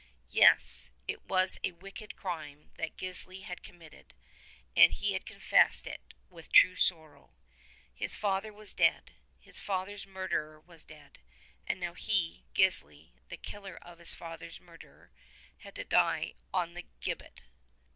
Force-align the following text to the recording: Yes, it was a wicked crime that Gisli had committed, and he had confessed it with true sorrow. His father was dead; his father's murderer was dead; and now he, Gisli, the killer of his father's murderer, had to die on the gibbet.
Yes, 0.31 0.89
it 1.07 1.21
was 1.25 1.59
a 1.63 1.73
wicked 1.73 2.15
crime 2.15 2.71
that 2.73 2.97
Gisli 2.97 3.41
had 3.43 3.61
committed, 3.61 4.15
and 4.75 4.93
he 4.93 5.13
had 5.13 5.27
confessed 5.27 5.85
it 5.85 6.15
with 6.27 6.51
true 6.51 6.75
sorrow. 6.75 7.35
His 7.93 8.15
father 8.15 8.51
was 8.51 8.73
dead; 8.73 9.11
his 9.39 9.59
father's 9.59 10.07
murderer 10.07 10.59
was 10.59 10.83
dead; 10.83 11.19
and 11.67 11.79
now 11.79 11.93
he, 11.93 12.45
Gisli, 12.55 13.11
the 13.29 13.37
killer 13.37 13.77
of 13.79 13.99
his 13.99 14.15
father's 14.15 14.59
murderer, 14.59 15.11
had 15.59 15.75
to 15.75 15.83
die 15.83 16.33
on 16.51 16.73
the 16.73 16.85
gibbet. 17.01 17.41